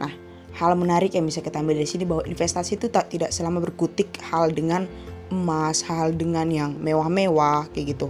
Nah, 0.00 0.12
hal 0.56 0.72
menarik 0.80 1.12
yang 1.12 1.28
bisa 1.28 1.44
kita 1.44 1.60
ambil 1.60 1.76
dari 1.76 1.88
sini 1.88 2.08
bahwa 2.08 2.24
investasi 2.24 2.80
itu 2.80 2.88
tak 2.88 3.12
tidak 3.12 3.36
selama 3.36 3.60
berkutik 3.60 4.16
hal 4.32 4.48
dengan 4.48 4.88
emas, 5.28 5.84
hal 5.84 6.16
dengan 6.16 6.48
yang 6.48 6.76
mewah-mewah 6.80 7.68
kayak 7.72 7.96
gitu. 7.96 8.08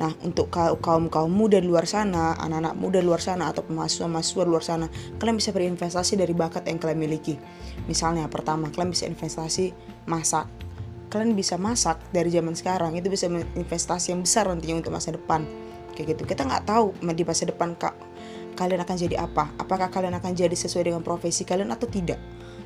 Nah, 0.00 0.16
untuk 0.24 0.48
kaum 0.54 1.12
kaum 1.12 1.28
muda 1.28 1.60
di 1.60 1.68
luar 1.68 1.84
sana, 1.84 2.32
anak-anak 2.40 2.74
muda 2.78 2.98
di 3.02 3.06
luar 3.06 3.20
sana 3.20 3.52
atau 3.52 3.66
mahasiswa-mahasiswa 3.68 4.42
di 4.46 4.50
luar 4.50 4.64
sana, 4.64 4.86
kalian 5.20 5.36
bisa 5.36 5.52
berinvestasi 5.52 6.16
dari 6.16 6.32
bakat 6.32 6.64
yang 6.70 6.80
kalian 6.80 6.96
miliki. 6.96 7.36
Misalnya, 7.84 8.24
pertama, 8.32 8.72
kalian 8.72 8.96
bisa 8.96 9.04
investasi 9.04 9.76
masak. 10.08 10.48
Kalian 11.12 11.36
bisa 11.36 11.58
masak 11.60 12.00
dari 12.14 12.32
zaman 12.32 12.56
sekarang, 12.56 12.96
itu 12.96 13.12
bisa 13.12 13.28
investasi 13.28 14.14
yang 14.16 14.24
besar 14.24 14.48
nantinya 14.48 14.80
untuk 14.80 14.94
masa 14.94 15.12
depan 15.12 15.44
kayak 16.00 16.16
gitu 16.16 16.22
kita 16.24 16.48
nggak 16.48 16.64
tahu 16.64 16.96
di 17.12 17.24
masa 17.28 17.44
depan 17.44 17.76
kak 17.76 17.92
kalian 18.56 18.80
akan 18.80 18.96
jadi 18.96 19.16
apa 19.20 19.52
apakah 19.60 19.92
kalian 19.92 20.16
akan 20.16 20.32
jadi 20.32 20.56
sesuai 20.56 20.88
dengan 20.88 21.02
profesi 21.04 21.44
kalian 21.44 21.68
atau 21.76 21.84
tidak 21.84 22.16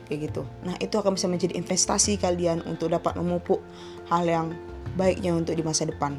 kayak 0.06 0.30
gitu. 0.30 0.42
Nah 0.64 0.76
itu 0.80 0.94
akan 0.96 1.16
bisa 1.16 1.26
menjadi 1.26 1.56
investasi 1.56 2.20
kalian 2.20 2.62
untuk 2.64 2.92
dapat 2.92 3.16
memupuk 3.16 3.60
hal 4.08 4.24
yang 4.24 4.46
baiknya 4.94 5.34
untuk 5.34 5.56
di 5.56 5.64
masa 5.64 5.88
depan. 5.88 6.16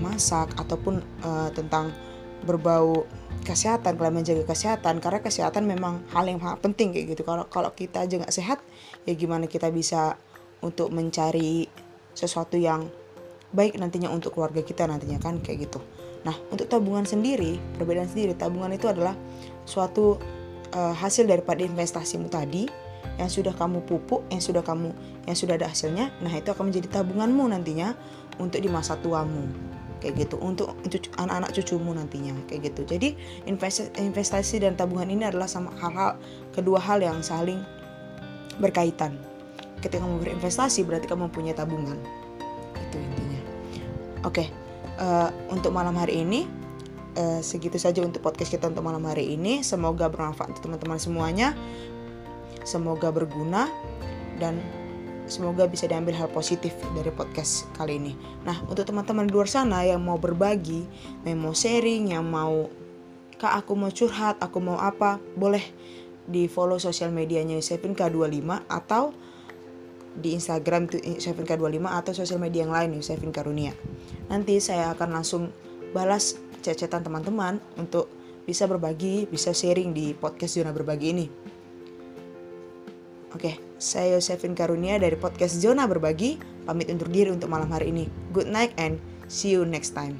Masak 0.00 0.54
ataupun 0.56 1.02
uh, 1.24 1.50
tentang 1.52 1.92
berbau 2.44 3.08
kesehatan 3.44 3.96
kalian 3.96 4.20
menjaga 4.20 4.44
kesehatan 4.44 5.00
karena 5.00 5.20
kesehatan 5.20 5.64
memang 5.68 6.04
hal 6.12 6.24
yang 6.24 6.40
sangat 6.40 6.60
penting 6.64 6.92
kayak 6.92 7.16
gitu. 7.16 7.22
Kalau 7.24 7.44
kalau 7.48 7.70
kita 7.72 8.04
aja 8.04 8.20
nggak 8.20 8.34
sehat 8.34 8.58
ya 9.08 9.12
gimana 9.16 9.48
kita 9.48 9.68
bisa 9.72 10.16
untuk 10.64 10.88
mencari 10.92 11.68
sesuatu 12.16 12.56
yang 12.56 12.88
baik 13.54 13.76
nantinya 13.76 14.10
untuk 14.10 14.34
keluarga 14.34 14.64
kita 14.64 14.88
nantinya 14.88 15.20
kan 15.20 15.38
kayak 15.40 15.68
gitu. 15.68 15.78
Nah, 16.24 16.34
untuk 16.48 16.66
tabungan 16.66 17.04
sendiri, 17.04 17.60
perbedaan 17.76 18.08
sendiri, 18.08 18.32
tabungan 18.32 18.72
itu 18.72 18.88
adalah 18.88 19.12
suatu 19.68 20.16
uh, 20.74 20.94
hasil 20.94 21.30
daripada 21.30 21.62
investasimu 21.62 22.28
tadi 22.28 22.66
yang 23.14 23.30
sudah 23.30 23.54
kamu 23.54 23.86
pupuk, 23.86 24.26
yang 24.28 24.42
sudah 24.42 24.60
kamu 24.66 24.90
yang 25.30 25.38
sudah 25.38 25.54
ada 25.54 25.70
hasilnya. 25.70 26.10
Nah, 26.18 26.34
itu 26.34 26.50
akan 26.50 26.74
menjadi 26.74 27.00
tabunganmu 27.00 27.46
nantinya 27.46 27.94
untuk 28.42 28.58
di 28.58 28.66
masa 28.66 28.98
tuamu. 28.98 29.46
Kayak 30.02 30.28
gitu, 30.28 30.36
untuk 30.36 30.74
anak-anak 31.16 31.56
cucumu 31.56 31.96
nantinya 31.96 32.36
kayak 32.44 32.74
gitu. 32.74 32.84
Jadi, 32.84 33.16
investasi 33.96 34.60
dan 34.60 34.76
tabungan 34.76 35.08
ini 35.08 35.24
adalah 35.24 35.48
sama 35.48 35.72
hal-hal 35.80 36.20
kedua 36.52 36.76
hal 36.76 37.00
yang 37.00 37.24
saling 37.24 37.62
berkaitan. 38.60 39.16
Ketika 39.80 40.04
kamu 40.04 40.20
berinvestasi 40.20 40.84
berarti 40.84 41.08
kamu 41.08 41.32
punya 41.32 41.56
tabungan. 41.56 41.96
Itu 42.76 42.96
intinya. 43.00 43.40
Oke, 44.28 44.50
uh, 45.00 45.32
untuk 45.48 45.72
malam 45.72 45.96
hari 45.96 46.20
ini 46.20 46.44
uh, 47.16 47.40
segitu 47.40 47.78
saja 47.80 48.02
untuk 48.02 48.20
podcast 48.22 48.50
kita 48.52 48.70
untuk 48.70 48.84
malam 48.84 49.02
hari 49.06 49.34
ini. 49.34 49.62
Semoga 49.66 50.10
bermanfaat 50.10 50.54
untuk 50.54 50.70
teman-teman 50.70 50.98
semuanya. 50.98 51.54
Semoga 52.64 53.12
berguna 53.12 53.68
dan 54.38 54.58
semoga 55.24 55.64
bisa 55.64 55.88
diambil 55.88 56.16
hal 56.16 56.28
positif 56.32 56.76
dari 56.92 57.08
podcast 57.08 57.68
kali 57.76 57.96
ini. 57.96 58.12
Nah, 58.44 58.60
untuk 58.68 58.84
teman-teman 58.84 59.28
di 59.28 59.32
luar 59.32 59.48
sana 59.48 59.84
yang 59.84 60.04
mau 60.04 60.20
berbagi, 60.20 60.84
yang 61.24 61.40
mau 61.40 61.56
sharing, 61.56 62.12
yang 62.12 62.24
mau 62.24 62.68
Kak 63.34 63.66
aku 63.66 63.74
mau 63.74 63.90
curhat, 63.90 64.38
aku 64.38 64.62
mau 64.62 64.78
apa, 64.78 65.18
boleh 65.34 65.60
di 66.24 66.46
follow 66.46 66.78
sosial 66.78 67.10
medianya 67.10 67.58
Yusefin 67.58 67.92
K25 67.92 68.40
atau 68.70 69.12
di 70.14 70.38
Instagram 70.38 70.86
Yusefin 70.88 71.42
K25 71.42 71.82
atau 71.82 72.12
sosial 72.14 72.38
media 72.38 72.64
yang 72.64 72.72
lain 72.72 72.94
Yusefin 72.94 73.34
Karunia. 73.34 73.74
Nanti 74.30 74.62
saya 74.62 74.94
akan 74.94 75.20
langsung 75.20 75.50
balas 75.90 76.38
cecetan 76.64 77.04
teman-teman 77.04 77.60
untuk 77.76 78.08
bisa 78.48 78.64
berbagi, 78.64 79.28
bisa 79.28 79.52
sharing 79.52 79.92
di 79.92 80.16
podcast 80.16 80.56
Zona 80.56 80.72
Berbagi 80.72 81.08
ini. 81.12 81.26
Oke, 83.34 83.58
saya 83.76 84.16
Yosefin 84.16 84.54
Karunia 84.54 84.96
dari 84.96 85.18
podcast 85.18 85.58
Zona 85.58 85.84
Berbagi, 85.90 86.38
pamit 86.64 86.88
undur 86.88 87.10
diri 87.10 87.34
untuk 87.34 87.50
malam 87.50 87.68
hari 87.68 87.90
ini. 87.90 88.06
Good 88.30 88.48
night 88.48 88.72
and 88.78 88.96
see 89.26 89.52
you 89.52 89.66
next 89.66 89.92
time. 89.92 90.16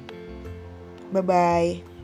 Bye-bye. 1.15 1.94